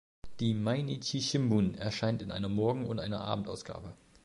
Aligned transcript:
Die 0.39 0.55
"Mainichi 0.55 1.21
Shimbun" 1.21 1.75
erscheint 1.75 2.23
in 2.23 2.31
einer 2.31 2.49
Morgen- 2.49 2.87
und 2.87 2.97
einer 2.97 3.21
Abendausgabe. 3.21 3.93